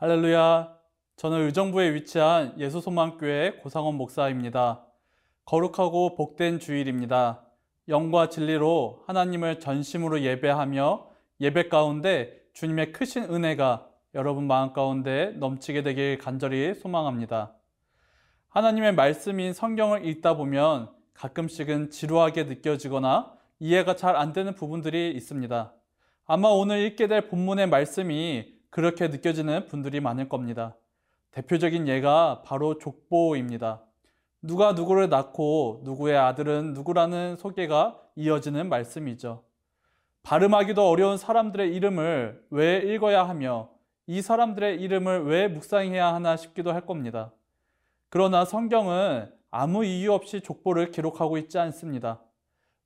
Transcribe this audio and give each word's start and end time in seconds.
할렐루야. 0.00 0.78
저는 1.16 1.44
의정부에 1.44 1.92
위치한 1.92 2.58
예수소망교회 2.58 3.58
고상원 3.62 3.96
목사입니다. 3.96 4.86
거룩하고 5.44 6.14
복된 6.14 6.58
주일입니다. 6.58 7.44
영과 7.86 8.30
진리로 8.30 9.04
하나님을 9.06 9.60
전심으로 9.60 10.22
예배하며 10.22 11.06
예배 11.42 11.68
가운데 11.68 12.32
주님의 12.54 12.92
크신 12.92 13.24
은혜가 13.24 13.90
여러분 14.14 14.46
마음 14.46 14.72
가운데 14.72 15.34
넘치게 15.36 15.82
되길 15.82 16.16
간절히 16.16 16.72
소망합니다. 16.72 17.52
하나님의 18.48 18.94
말씀인 18.94 19.52
성경을 19.52 20.06
읽다 20.06 20.34
보면 20.34 20.88
가끔씩은 21.12 21.90
지루하게 21.90 22.44
느껴지거나 22.44 23.34
이해가 23.58 23.96
잘 23.96 24.16
안 24.16 24.32
되는 24.32 24.54
부분들이 24.54 25.12
있습니다. 25.14 25.74
아마 26.24 26.48
오늘 26.48 26.78
읽게 26.86 27.06
될 27.06 27.28
본문의 27.28 27.68
말씀이 27.68 28.59
그렇게 28.70 29.08
느껴지는 29.08 29.66
분들이 29.66 30.00
많을 30.00 30.28
겁니다. 30.28 30.76
대표적인 31.32 31.88
예가 31.88 32.42
바로 32.44 32.78
족보입니다. 32.78 33.84
누가 34.42 34.72
누구를 34.72 35.08
낳고 35.08 35.82
누구의 35.84 36.16
아들은 36.16 36.72
누구라는 36.72 37.36
소개가 37.36 38.00
이어지는 38.16 38.68
말씀이죠. 38.68 39.44
발음하기도 40.22 40.88
어려운 40.88 41.16
사람들의 41.16 41.74
이름을 41.74 42.46
왜 42.50 42.78
읽어야 42.78 43.28
하며 43.28 43.70
이 44.06 44.22
사람들의 44.22 44.80
이름을 44.80 45.24
왜 45.24 45.48
묵상해야 45.48 46.14
하나 46.14 46.36
싶기도 46.36 46.72
할 46.72 46.86
겁니다. 46.86 47.32
그러나 48.08 48.44
성경은 48.44 49.30
아무 49.50 49.84
이유 49.84 50.12
없이 50.12 50.40
족보를 50.40 50.90
기록하고 50.90 51.38
있지 51.38 51.58
않습니다. 51.58 52.20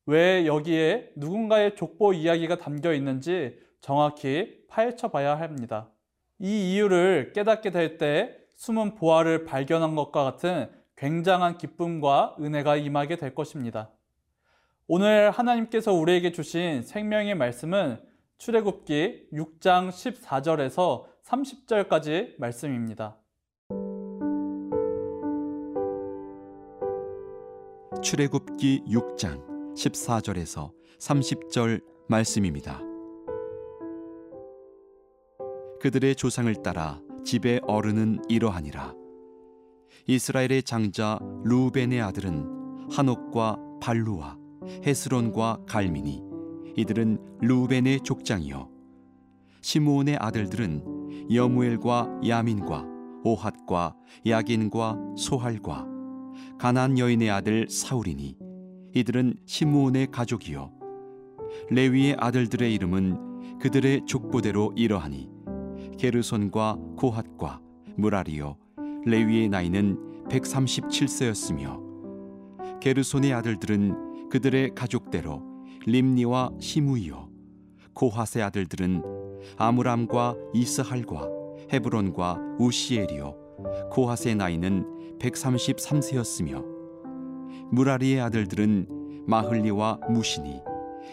왜 0.07 0.47
여기에 0.47 1.13
누군가의 1.17 1.77
족보 1.77 2.13
이야기가 2.13 2.59
담겨 2.59 2.93
있는지 2.93 3.59
정확히 3.85 4.65
파헤쳐 4.69 5.09
봐야 5.09 5.39
합니다. 5.39 5.91
이 6.39 6.73
이유를 6.73 7.35
깨닫게 7.35 7.71
될 7.71 7.99
때 7.99 8.35
숨은 8.55 8.95
보화를 8.95 9.45
발견한 9.45 9.95
것과 9.95 10.25
같은 10.25 10.71
굉장한 10.97 11.59
기쁨과 11.59 12.37
은혜가 12.41 12.77
임하게 12.77 13.17
될 13.17 13.35
것입니다. 13.35 13.91
오늘 14.87 15.31
하나님께서 15.31 15.93
우리에게 15.93 16.33
주신 16.33 16.83
생명의 16.83 17.35
말씀은 17.35 18.01
출애굽기 18.39 19.29
6장 19.35 19.91
14절에서 19.91 21.05
30절까지 21.23 22.37
말씀입니다. 22.39 23.19
출애굽기 28.03 28.85
6장 28.89 29.75
14절에서 29.75 30.73
30절 30.99 31.83
말씀입니다. 32.09 32.94
그들의 35.85 36.17
조상을 36.17 36.51
따라 36.63 36.99
집의 37.27 37.61
어른은 37.65 38.23
이러하니라. 38.31 38.95
이스라엘의 40.07 40.63
장자 40.63 41.19
루벤의 41.45 42.01
아들은 42.01 42.89
한옥과 42.91 43.59
발루와 43.83 44.39
헤스론과 44.87 45.65
갈미니 45.69 46.23
이들은 46.79 47.19
루벤의 47.43 48.01
족장이요 48.01 48.71
시므온의 49.61 50.17
아들들은 50.21 51.29
여무엘과 51.31 52.21
야민과 52.27 52.87
오핫과 53.23 53.95
야긴과 54.27 54.99
소할과 55.19 55.87
가난 56.59 56.99
여인의 56.99 57.31
아들 57.31 57.69
사울이니 57.69 58.39
이들은 58.95 59.35
시므온의 59.45 60.07
가족이요 60.11 60.73
레위의 61.69 62.17
아들들의 62.19 62.73
이름은 62.73 63.59
그들의 63.59 64.07
족보대로 64.07 64.73
이러하니 64.77 65.34
게르손과 65.99 66.79
고핫과 66.97 67.61
무라리요 67.97 68.57
레위의 69.05 69.49
나이는 69.49 70.25
137세였으며 70.29 71.83
게르손의 72.81 73.33
아들들은 73.33 74.29
그들의 74.29 74.75
가족대로 74.75 75.43
림니와 75.87 76.51
시무이요 76.59 77.29
고핫의 77.95 78.43
아들들은 78.43 79.03
아므람과 79.57 80.35
이스할과 80.53 81.29
헤브론과 81.73 82.57
우시엘이요 82.59 83.35
고핫의 83.91 84.35
나이는 84.37 85.19
133세였으며 85.19 86.65
무라리의 87.71 88.21
아들들은 88.21 89.25
마흘리와 89.27 90.01
무시니 90.11 90.61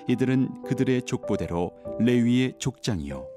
이들은 0.08 0.64
그들의 0.64 1.04
족보대로 1.04 1.72
레위의 2.00 2.56
족장이요 2.58 3.31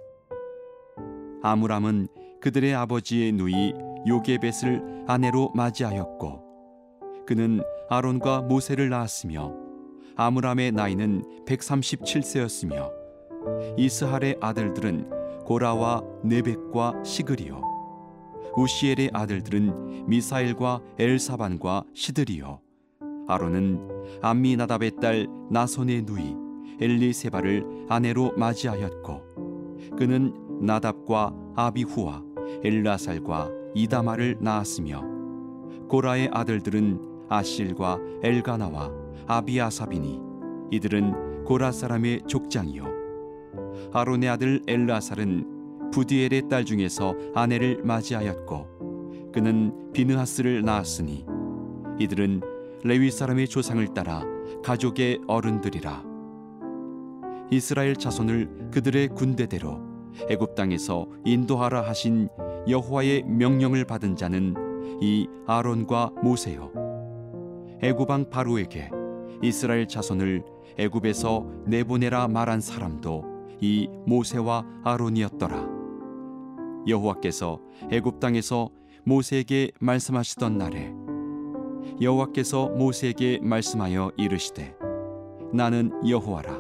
아므람은 1.45 2.09
그들의 2.41 2.75
아버지의 2.75 3.33
누이 3.33 3.75
요게벳을 4.09 5.05
아내로 5.07 5.53
맞이하였고 5.55 6.43
그는 7.27 7.61
아론과 7.91 8.41
모세를 8.43 8.89
낳았으며 8.89 9.53
아므람의 10.17 10.73
나이는 10.73 11.45
137세였으며 11.47 12.91
이스할의 13.77 14.39
아들들은 14.41 15.45
고라와 15.45 16.03
네벡과 16.23 17.05
시그리요 17.05 17.61
우시엘의 18.57 19.11
아들들은 19.13 20.07
미사엘과 20.09 20.81
엘사반과 20.99 21.85
시드리요 21.93 22.61
아론은 23.29 23.87
암미나답의 24.23 24.93
딸 24.99 25.27
나손의 25.51 26.05
누이 26.07 26.37
엘리세바를 26.81 27.87
아내로 27.91 28.33
맞이하였고 28.39 29.35
그는 29.99 30.44
나답과 30.65 31.33
아비후와 31.57 32.23
엘라살과 32.63 33.51
이다마를 33.75 34.39
낳았으며 34.41 35.05
고라의 35.89 36.31
아들들은 36.33 37.27
아실과 37.29 37.99
엘가나와 38.23 38.91
아비아사비니 39.27 40.21
이들은 40.71 41.45
고라 41.45 41.73
사람의 41.73 42.23
족장이요. 42.27 42.85
아론의 43.93 44.29
아들 44.29 44.63
엘라살은 44.67 45.91
부디엘의 45.93 46.49
딸 46.49 46.65
중에서 46.65 47.15
아내를 47.35 47.83
맞이하였고 47.85 49.31
그는 49.33 49.93
비느하스를 49.93 50.63
낳았으니 50.63 51.27
이들은 51.99 52.41
레위 52.85 53.11
사람의 53.11 53.49
조상을 53.49 53.87
따라 53.95 54.23
가족의 54.63 55.21
어른들이라. 55.27 56.05
이스라엘 57.51 57.95
자손을 57.97 58.71
그들의 58.73 59.09
군대대로 59.09 59.94
애굽 60.29 60.55
땅에서 60.55 61.07
인도하라 61.25 61.83
하신 61.83 62.29
여호와의 62.69 63.25
명령을 63.25 63.85
받은 63.85 64.17
자는 64.17 64.55
이 65.01 65.29
아론과 65.47 66.13
모세요. 66.23 66.71
애굽 67.83 68.09
왕 68.09 68.31
바로에게 68.31 68.91
이스라엘 69.43 69.87
자손을 69.87 70.45
애굽에서 70.79 71.47
내보내라 71.67 72.29
말한 72.29 72.61
사람도 72.61 73.25
이 73.61 73.89
모세와 74.07 74.65
아론이었더라. 74.85 75.69
여호와께서 76.87 77.61
애굽 77.91 78.21
땅에서 78.21 78.71
모세에게 79.05 79.73
말씀하시던 79.81 80.59
날에 80.59 80.93
여호와께서 82.01 82.71
모세에게 82.71 83.41
말씀하여 83.43 84.13
이르시되 84.17 84.75
나는 85.53 85.93
여호와라. 86.09 86.59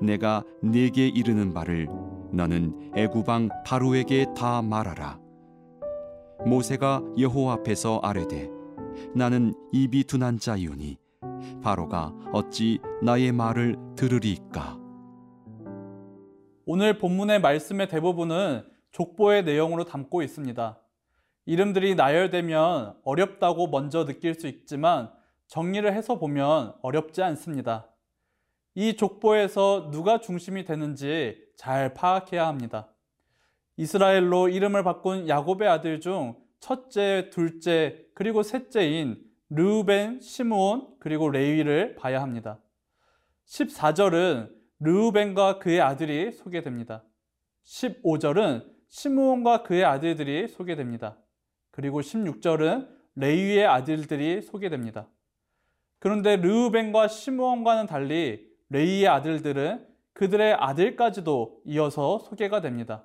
내가 0.00 0.44
네게 0.62 1.08
이르는 1.08 1.52
바를 1.52 1.88
너는 2.32 2.92
애굽왕 2.94 3.48
바로에게 3.64 4.26
다 4.36 4.62
말하라 4.62 5.18
모세가 6.46 7.02
여호와 7.18 7.54
앞에서 7.54 8.00
아뢰되 8.02 8.50
나는 9.14 9.54
입이 9.72 10.04
둔한 10.04 10.38
자이오니 10.38 10.98
바로가 11.62 12.12
어찌 12.32 12.80
나의 13.02 13.32
말을 13.32 13.76
들으리까 13.96 14.78
오늘 16.66 16.98
본문의 16.98 17.40
말씀의 17.40 17.88
대부분은 17.88 18.62
족보의 18.92 19.44
내용으로 19.44 19.84
담고 19.84 20.22
있습니다. 20.22 20.78
이름들이 21.46 21.94
나열되면 21.94 22.96
어렵다고 23.04 23.68
먼저 23.68 24.04
느낄 24.04 24.34
수 24.34 24.46
있지만 24.46 25.10
정리를 25.46 25.90
해서 25.90 26.18
보면 26.18 26.74
어렵지 26.82 27.22
않습니다. 27.22 27.88
이 28.80 28.94
족보에서 28.94 29.90
누가 29.90 30.20
중심이 30.20 30.64
되는지 30.64 31.36
잘 31.56 31.94
파악해야 31.94 32.46
합니다. 32.46 32.94
이스라엘로 33.76 34.50
이름을 34.50 34.84
바꾼 34.84 35.28
야곱의 35.28 35.68
아들 35.68 35.98
중 35.98 36.36
첫째, 36.60 37.28
둘째, 37.32 38.06
그리고 38.14 38.44
셋째인 38.44 39.20
르우벤, 39.50 40.20
시므온, 40.20 40.94
그리고 41.00 41.28
레위를 41.28 41.96
봐야 41.96 42.22
합니다. 42.22 42.60
14절은 43.48 44.52
르우벤과 44.78 45.58
그의 45.58 45.80
아들이 45.80 46.30
소개됩니다. 46.30 47.02
15절은 47.64 48.64
시므온과 48.86 49.64
그의 49.64 49.84
아들들이 49.84 50.46
소개됩니다. 50.46 51.18
그리고 51.72 52.00
16절은 52.00 52.88
레위의 53.16 53.66
아들들이 53.66 54.40
소개됩니다. 54.40 55.08
그런데 55.98 56.36
르우벤과 56.36 57.08
시므온과는 57.08 57.86
달리 57.86 58.47
레위의 58.70 59.08
아들들은 59.08 59.86
그들의 60.12 60.54
아들까지도 60.54 61.60
이어서 61.64 62.18
소개가 62.18 62.60
됩니다. 62.60 63.04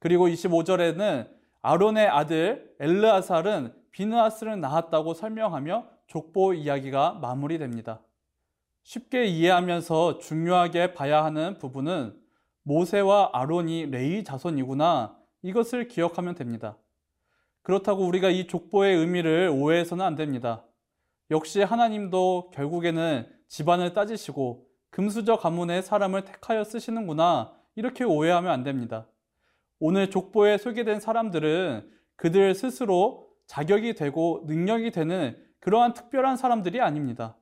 그리고 0.00 0.28
25절에는 0.28 1.28
아론의 1.62 2.08
아들 2.08 2.74
엘르아살은 2.80 3.74
비느하스를 3.90 4.60
낳았다고 4.60 5.14
설명하며 5.14 5.86
족보 6.06 6.54
이야기가 6.54 7.14
마무리됩니다. 7.14 8.00
쉽게 8.82 9.26
이해하면서 9.26 10.18
중요하게 10.18 10.94
봐야 10.94 11.24
하는 11.24 11.58
부분은 11.58 12.16
모세와 12.62 13.30
아론이 13.32 13.86
레이 13.86 14.24
자손이구나 14.24 15.16
이것을 15.42 15.88
기억하면 15.88 16.34
됩니다. 16.34 16.76
그렇다고 17.62 18.06
우리가 18.06 18.30
이 18.30 18.46
족보의 18.46 18.96
의미를 18.96 19.50
오해해서는 19.52 20.04
안 20.04 20.14
됩니다. 20.14 20.64
역시 21.30 21.60
하나님도 21.60 22.50
결국에는 22.54 23.28
집안을 23.48 23.92
따지시고 23.92 24.67
금수저 24.90 25.36
가문의 25.36 25.82
사람을 25.82 26.24
택하여 26.24 26.64
쓰시는구나 26.64 27.52
이렇게 27.76 28.04
오해하면 28.04 28.50
안 28.50 28.64
됩니다. 28.64 29.06
오늘 29.78 30.10
족보에 30.10 30.58
소개된 30.58 31.00
사람들은 31.00 31.90
그들 32.16 32.54
스스로 32.54 33.28
자격이 33.46 33.94
되고 33.94 34.42
능력이 34.46 34.90
되는 34.90 35.36
그러한 35.60 35.94
특별한 35.94 36.36
사람들이 36.36 36.80
아닙니다. 36.80 37.36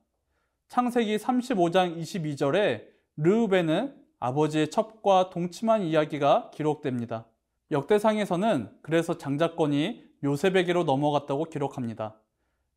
창세기 0.67 1.17
35장 1.17 1.97
22절에 1.97 2.85
르우벤은 3.17 3.95
아버지의 4.19 4.69
첩과 4.69 5.29
동침한 5.29 5.81
이야기가 5.81 6.51
기록됩니다. 6.53 7.25
역대상에서는 7.71 8.69
그래서 8.81 9.17
장자권이 9.17 10.03
요셉에게로 10.23 10.83
넘어갔다고 10.83 11.45
기록합니다. 11.45 12.19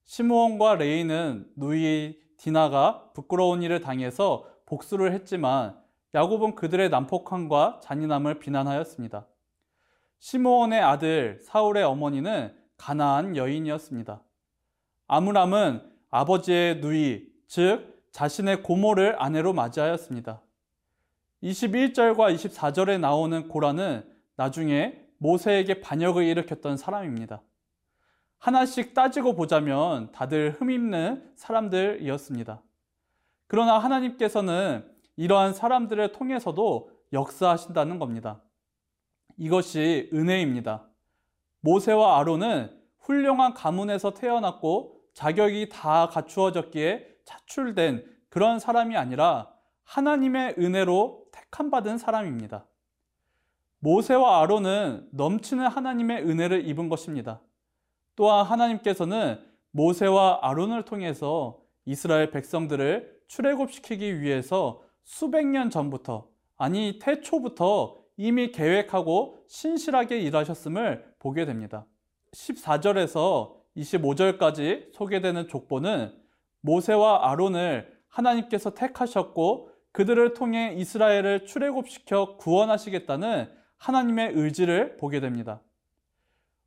시므온과 0.04 0.76
레이는 0.76 1.46
누이 1.56 2.16
디나가 2.36 3.10
부끄러운 3.14 3.62
일을 3.62 3.80
당해서 3.80 4.46
복수를 4.70 5.12
했지만 5.12 5.76
야곱은 6.14 6.54
그들의 6.54 6.90
난폭함과 6.90 7.80
잔인함을 7.82 8.38
비난하였습니다. 8.38 9.26
시므온의 10.20 10.80
아들 10.80 11.40
사울의 11.42 11.82
어머니는 11.82 12.54
가나안 12.76 13.36
여인이었습니다. 13.36 14.22
아므람은 15.08 15.82
아버지의 16.10 16.80
누이, 16.80 17.26
즉 17.48 18.00
자신의 18.12 18.62
고모를 18.62 19.20
아내로 19.20 19.52
맞이하였습니다. 19.52 20.40
21절과 21.42 22.34
24절에 22.34 23.00
나오는 23.00 23.48
고라는 23.48 24.04
나중에 24.36 25.00
모세에게 25.18 25.80
반역을 25.80 26.24
일으켰던 26.24 26.76
사람입니다. 26.76 27.42
하나씩 28.38 28.94
따지고 28.94 29.34
보자면 29.34 30.12
다들 30.12 30.56
흠입는 30.58 31.32
사람들이었습니다. 31.34 32.62
그러나 33.50 33.80
하나님께서는 33.80 34.88
이러한 35.16 35.54
사람들을 35.54 36.12
통해서도 36.12 36.92
역사하신다는 37.12 37.98
겁니다. 37.98 38.40
이것이 39.36 40.08
은혜입니다. 40.14 40.86
모세와 41.58 42.20
아론은 42.20 42.70
훌륭한 43.00 43.54
가문에서 43.54 44.14
태어났고 44.14 45.00
자격이 45.14 45.68
다 45.68 46.06
갖추어졌기에 46.06 47.08
차출된 47.24 48.04
그런 48.28 48.60
사람이 48.60 48.96
아니라 48.96 49.52
하나님의 49.82 50.54
은혜로 50.56 51.24
택함받은 51.32 51.98
사람입니다. 51.98 52.66
모세와 53.80 54.42
아론은 54.42 55.08
넘치는 55.10 55.66
하나님의 55.66 56.22
은혜를 56.22 56.68
입은 56.68 56.88
것입니다. 56.88 57.40
또한 58.14 58.46
하나님께서는 58.46 59.44
모세와 59.72 60.38
아론을 60.42 60.84
통해서 60.84 61.58
이스라엘 61.84 62.30
백성들을 62.30 63.19
출애굽시키기 63.30 64.20
위해서 64.20 64.82
수백 65.04 65.46
년 65.46 65.70
전부터 65.70 66.28
아니 66.56 66.98
태초부터 67.00 67.96
이미 68.16 68.50
계획하고 68.50 69.38
신실하게 69.46 70.20
일하셨음을 70.20 71.14
보게 71.20 71.46
됩니다. 71.46 71.86
14절에서 72.32 73.54
25절까지 73.76 74.92
소개되는 74.92 75.48
족보는 75.48 76.12
모세와 76.60 77.30
아론을 77.30 78.00
하나님께서 78.08 78.74
택하셨고 78.74 79.70
그들을 79.92 80.34
통해 80.34 80.74
이스라엘을 80.76 81.46
출애굽시켜 81.46 82.36
구원하시겠다는 82.36 83.48
하나님의 83.76 84.32
의지를 84.34 84.96
보게 84.96 85.20
됩니다. 85.20 85.62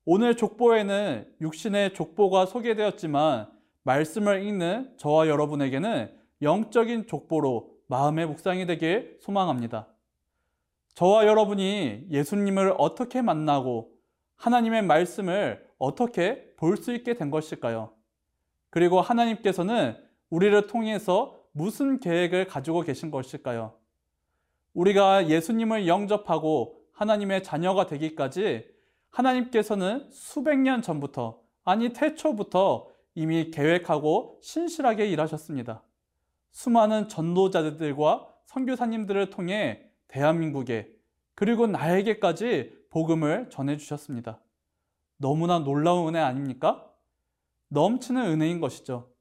오늘 0.06 0.36
족보에는 0.36 1.27
육신의 1.42 1.94
족보가 1.94 2.45
소개되었지만 2.45 3.51
말씀을 3.83 4.44
읽는 4.44 4.94
저와 4.98 5.27
여러분에게는 5.27 6.23
영적인 6.44 7.07
족보로 7.07 7.72
마음의 7.88 8.28
묵상이 8.28 8.66
되길 8.66 9.18
소망합니다. 9.22 9.88
저와 10.95 11.25
여러분이 11.25 12.07
예수님을 12.12 12.75
어떻게 12.78 13.22
만나고 13.22 13.92
하나님의 14.36 14.84
말씀을 14.84 15.66
어떻게 15.78 16.54
볼 16.56 16.78
수 16.78 16.94
있게 16.94 17.16
된 17.16 17.30
것일까요? 17.31 17.94
그리고 18.69 19.01
하나님께서는 19.01 19.98
우리를 20.30 20.68
통해서 20.68 21.40
무슨 21.51 22.00
계획을 22.00 22.46
가지고 22.48 22.81
계신 22.81 23.12
것일까요? 23.12 23.74
우리가 24.74 25.30
예수님을 25.30 25.88
영접하고 25.88 26.80
하나님의 26.94 27.44
자녀가 27.44 27.86
되기까지 27.86 28.66
하나님께서는 29.10 30.10
수백 30.12 30.57
년 30.60 30.81
전부터, 30.81 31.39
아니 31.63 31.89
태초부터 31.89 32.88
이미 33.13 33.51
계획하고 33.51 34.39
신실하게 34.42 35.07
일하셨습니다. 35.07 35.84
수많은 36.54 37.10
전도자들과 37.10 38.30
선교사님들을 38.46 39.30
통해 39.30 39.90
대한민국에 40.08 40.90
그리고 41.36 41.68
나에게까지 41.68 42.86
복음을 42.90 43.50
전해주셨습니다. 43.50 44.40
너무나 45.18 45.60
놀라운 45.60 46.10
은혜 46.10 46.20
아닙니까? 46.20 46.90
넘치는 47.70 48.24
은혜인 48.24 48.60
것이죠. 48.60 49.12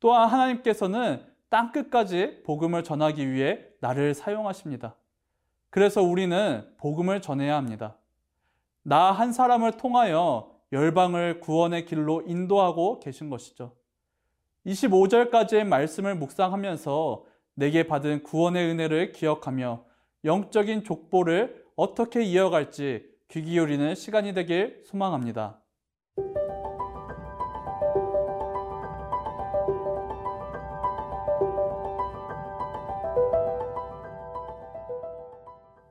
또한 0.00 0.28
하나님께서는 0.28 1.24
땅 1.50 1.70
끝까지 1.70 2.42
복음을 2.44 2.82
전하기 2.82 3.30
위해 3.30 3.60
나를 3.80 4.14
사용하십니다. 4.14 4.96
그래서 5.70 6.02
우리는 6.02 6.66
복음을 6.78 7.20
전해야 7.20 7.56
합니다. 7.56 7.96
나 8.82 9.12
한 9.12 9.32
사람을 9.32 9.72
통하여 9.72 10.50
열방을 10.72 11.40
구원의 11.40 11.84
길로 11.84 12.22
인도하고 12.26 13.00
계신 13.00 13.28
것이죠. 13.28 13.76
25절까지의 14.66 15.64
말씀을 15.64 16.14
묵상하면서 16.14 17.24
내게 17.54 17.86
받은 17.86 18.22
구원의 18.22 18.70
은혜를 18.70 19.12
기억하며 19.12 19.84
영적인 20.24 20.84
족보를 20.84 21.64
어떻게 21.76 22.22
이어갈지 22.22 23.04
귀 23.28 23.42
기울이는 23.42 23.94
시간이 23.94 24.32
되길 24.32 24.82
소망합니다. 24.86 25.60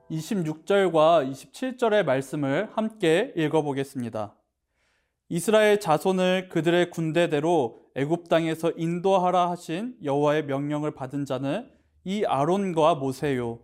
26절과 0.09 1.29
27절의 1.31 2.03
말씀을 2.05 2.69
함께 2.73 3.33
읽어보겠습니다. 3.35 4.35
이스라엘 5.29 5.79
자손을 5.79 6.49
그들의 6.49 6.91
군대대로 6.91 7.82
애굽 7.95 8.27
땅에서 8.27 8.71
인도하라 8.75 9.51
하신 9.51 9.97
여호와의 10.03 10.45
명령을 10.45 10.91
받은 10.91 11.25
자는 11.25 11.69
이 12.03 12.25
아론과 12.25 12.95
모세요. 12.95 13.59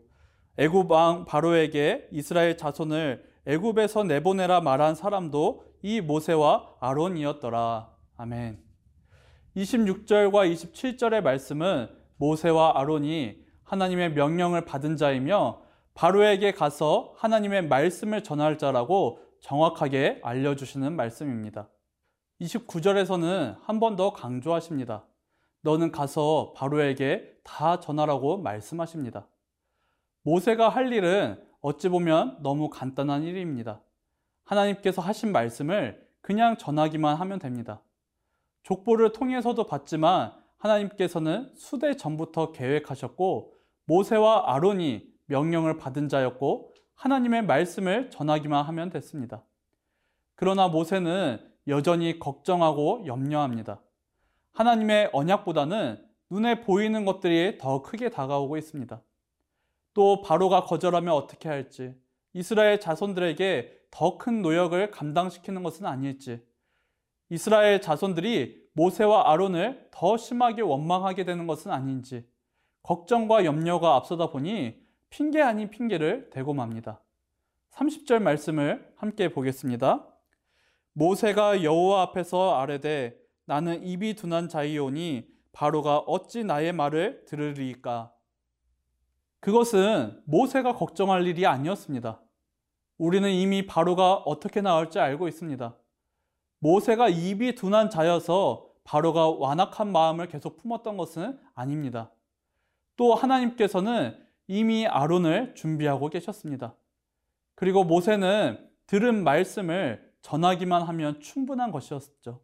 애굽 0.57 0.91
왕 0.91 1.25
바로에게 1.25 2.09
이스라엘 2.11 2.57
자손을 2.57 3.23
애굽에서 3.45 4.03
내보내라 4.03 4.61
말한 4.61 4.93
사람도 4.95 5.63
이 5.81 6.01
모세와 6.01 6.75
아론이었더라. 6.79 7.89
아멘. 8.17 8.59
26절과 9.55 10.53
27절의 10.53 11.21
말씀은 11.21 11.89
모세와 12.17 12.73
아론이 12.79 13.43
하나님의 13.63 14.13
명령을 14.13 14.65
받은 14.65 14.97
자이며 14.97 15.61
바로에게 15.95 16.51
가서 16.51 17.13
하나님의 17.17 17.67
말씀을 17.67 18.23
전할 18.23 18.57
자라고 18.57 19.19
정확하게 19.41 20.19
알려주시는 20.23 20.95
말씀입니다. 20.95 21.69
29절에서는 22.41 23.57
한 23.61 23.79
번 23.79 23.95
더 23.95 24.13
강조하십니다. 24.13 25.05
너는 25.61 25.91
가서 25.91 26.53
바로에게 26.55 27.39
다 27.43 27.79
전하라고 27.79 28.37
말씀하십니다. 28.37 29.27
모세가 30.23 30.69
할 30.69 30.93
일은 30.93 31.41
어찌 31.61 31.89
보면 31.89 32.37
너무 32.41 32.69
간단한 32.69 33.23
일입니다. 33.23 33.81
하나님께서 34.45 35.01
하신 35.01 35.31
말씀을 35.31 36.07
그냥 36.21 36.57
전하기만 36.57 37.15
하면 37.17 37.39
됩니다. 37.39 37.81
족보를 38.63 39.11
통해서도 39.11 39.65
봤지만 39.65 40.33
하나님께서는 40.57 41.51
수대 41.55 41.95
전부터 41.95 42.51
계획하셨고 42.51 43.53
모세와 43.85 44.53
아론이 44.53 45.09
명령을 45.25 45.77
받은 45.77 46.07
자였고 46.09 46.73
하나님의 46.95 47.45
말씀을 47.45 48.09
전하기만 48.09 48.65
하면 48.65 48.89
됐습니다. 48.89 49.43
그러나 50.35 50.67
모세는 50.67 51.39
여전히 51.69 52.19
걱정하고 52.19 53.03
염려합니다. 53.05 53.81
하나님의 54.53 55.11
언약보다는 55.13 56.05
눈에 56.29 56.61
보이는 56.61 57.05
것들이 57.05 57.57
더 57.57 57.81
크게 57.81 58.09
다가오고 58.09 58.57
있습니다. 58.57 59.01
또 59.93 60.21
바로가 60.21 60.63
거절하면 60.63 61.13
어떻게 61.13 61.47
할지, 61.47 61.95
이스라엘 62.33 62.79
자손들에게 62.79 63.77
더 63.91 64.17
큰 64.17 64.41
노역을 64.41 64.91
감당시키는 64.91 65.63
것은 65.63 65.85
아닐지, 65.85 66.45
이스라엘 67.29 67.81
자손들이 67.81 68.67
모세와 68.73 69.31
아론을 69.31 69.89
더 69.91 70.17
심하게 70.17 70.61
원망하게 70.61 71.25
되는 71.25 71.47
것은 71.47 71.71
아닌지, 71.71 72.27
걱정과 72.83 73.45
염려가 73.45 73.95
앞서다 73.95 74.29
보니 74.29 74.79
핑계 75.09 75.41
아닌 75.41 75.69
핑계를 75.69 76.29
대고 76.29 76.53
맙니다. 76.53 77.01
30절 77.71 78.21
말씀을 78.21 78.93
함께 78.95 79.29
보겠습니다. 79.29 80.07
모세가 80.99 81.63
여호와 81.63 82.01
앞에서 82.01 82.59
아뢰되 82.59 83.17
나는 83.45 83.85
입이 83.85 84.15
둔한 84.15 84.49
자이오니 84.49 85.29
바로가 85.53 85.99
어찌 85.99 86.43
나의 86.43 86.73
말을 86.73 87.23
들으리까? 87.25 88.13
그것은 89.39 90.21
모세가 90.25 90.75
걱정할 90.75 91.25
일이 91.25 91.47
아니었습니다. 91.47 92.21
우리는 92.97 93.31
이미 93.31 93.65
바로가 93.65 94.15
어떻게 94.15 94.59
나올지 94.59 94.99
알고 94.99 95.29
있습니다. 95.29 95.73
모세가 96.59 97.07
입이 97.07 97.55
둔한 97.55 97.89
자여서 97.89 98.67
바로가 98.83 99.29
완악한 99.29 99.93
마음을 99.93 100.27
계속 100.27 100.57
품었던 100.57 100.97
것은 100.97 101.39
아닙니다. 101.55 102.11
또 102.97 103.15
하나님께서는 103.15 104.21
이미 104.47 104.85
아론을 104.85 105.55
준비하고 105.55 106.09
계셨습니다. 106.09 106.75
그리고 107.55 107.85
모세는 107.85 108.67
들은 108.85 109.23
말씀을 109.23 110.08
전하기만 110.21 110.81
하면 110.83 111.19
충분한 111.21 111.71
것이었죠. 111.71 112.41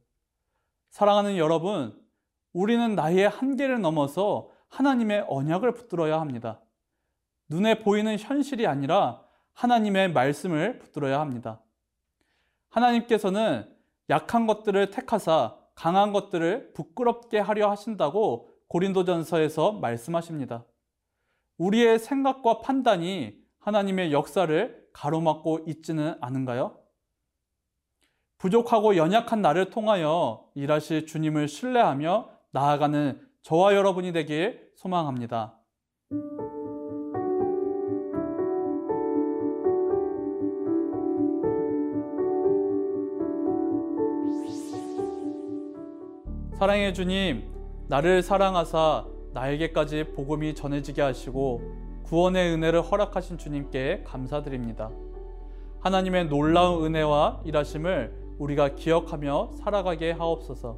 사랑하는 0.90 1.38
여러분, 1.38 2.00
우리는 2.54 2.96
나의 2.96 3.28
한계를 3.28 3.82
넘어서 3.82 4.50
하나님의 4.70 5.26
언약을 5.28 5.74
붙들어야 5.74 6.20
합니다. 6.20 6.62
눈에 7.50 7.80
보이는 7.80 8.18
현실이 8.18 8.66
아니라 8.66 9.24
하나님의 9.54 10.14
말씀을 10.14 10.80
붙들어야 10.80 11.20
합니다. 11.20 11.62
하나님께서는 12.70 13.70
약한 14.10 14.48
것들을 14.48 14.92
택하사 14.92 15.58
강한 15.76 16.14
것들을 16.14 16.74
부끄럽게 16.74 17.40
하려 17.40 17.70
하신다고 17.70 18.50
고린도전서에서 18.68 19.74
말씀하십니다. 19.74 20.66
우리의 21.58 22.00
생각과 22.00 22.60
판단이 22.60 23.38
하나님의 23.60 24.12
역사를 24.12 24.88
가로막고 24.94 25.66
있지는 25.68 26.16
않은가요? 26.22 26.78
부족하고 28.38 28.98
연약한 28.98 29.42
나를 29.42 29.70
통하여 29.70 30.46
일하실 30.56 31.08
주님을 31.08 31.48
신뢰하며 31.48 32.30
나아가는 32.52 33.20
저와 33.42 33.76
여러분이 33.76 34.12
되길 34.12 34.72
소망합니다. 34.76 35.60
사랑해 46.58 46.94
주님, 46.94 47.52
나를 47.88 48.22
사랑하사 48.22 49.06
나에게까지 49.34 50.14
복음이 50.16 50.56
전해지게 50.56 51.02
하시고 51.02 51.62
구원의 52.04 52.54
은혜를 52.54 52.82
허락하신 52.82 53.38
주님께 53.38 54.04
감사드립니다. 54.06 54.90
하나님의 55.82 56.30
놀라운 56.30 56.86
은혜와 56.86 57.42
일하심을 57.46 58.25
우리가 58.38 58.76
기억하며 58.76 59.52
살아가게 59.54 60.12
하옵소서. 60.12 60.78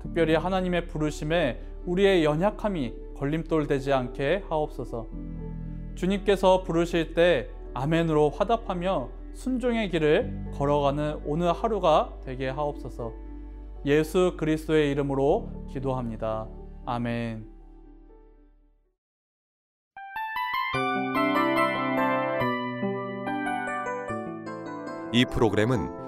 특별히 0.00 0.34
하나님의 0.34 0.86
부르심에 0.86 1.60
우리의 1.86 2.24
연약함이 2.24 2.94
걸림돌 3.16 3.66
되지 3.66 3.92
않게 3.92 4.44
하옵소서. 4.48 5.06
주님께서 5.94 6.62
부르실 6.62 7.14
때 7.14 7.48
아멘으로 7.74 8.30
화답하며 8.30 9.08
순종의 9.34 9.90
길을 9.90 10.52
걸어가는 10.54 11.22
오늘 11.24 11.52
하루가 11.52 12.14
되게 12.24 12.48
하옵소서. 12.48 13.12
예수 13.86 14.34
그리스도의 14.36 14.90
이름으로 14.90 15.66
기도합니다. 15.68 16.48
아멘. 16.86 17.46
이 25.12 25.24
프로그램은 25.24 26.07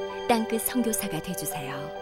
땅끝 0.31 0.61
선교사가 0.61 1.19
되주세요. 1.21 2.00